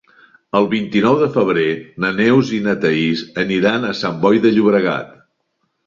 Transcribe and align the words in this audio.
El 0.59 0.63
vint-i-nou 0.71 1.17
de 1.23 1.27
febrer 1.35 1.67
na 2.05 2.11
Neus 2.21 2.55
i 2.61 2.65
na 2.71 2.75
Thaís 2.87 3.25
aniran 3.45 3.89
a 3.93 3.97
Sant 4.05 4.21
Boi 4.27 4.45
de 4.49 4.59
Llobregat. 4.61 5.19